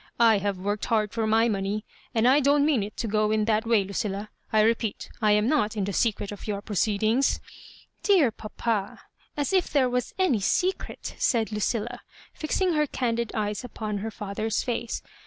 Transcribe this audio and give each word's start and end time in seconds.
I 0.19 0.39
have 0.39 0.57
worked 0.57 0.85
hard 0.85 1.11
for 1.11 1.27
my 1.27 1.47
money, 1.47 1.85
and 2.15 2.27
I 2.27 2.39
don't 2.39 2.65
mean 2.65 2.81
it 2.81 2.97
to 2.97 3.07
go 3.07 3.29
in 3.29 3.45
that 3.45 3.67
way, 3.67 3.85
LuciUa. 3.85 4.29
I 4.51 4.61
repeat, 4.61 5.11
I 5.21 5.33
am 5.33 5.47
not 5.47 5.77
in 5.77 5.83
the 5.83 5.93
secret 5.93 6.31
of 6.31 6.47
your 6.47 6.59
proceedings 6.63 7.39
""Dear 8.07 8.31
papa 8.31 9.01
I 9.37 9.41
as 9.41 9.53
if 9.53 9.69
there 9.69 9.91
was 9.91 10.15
any 10.17 10.39
secret," 10.39 11.13
said 11.19 11.51
Lucilla, 11.51 12.01
fixing 12.33 12.73
her 12.73 12.87
candiA 12.87 13.29
eyes 13.35 13.63
upon 13.63 13.99
her 13.99 14.11
other's 14.19 14.63
face. 14.63 15.03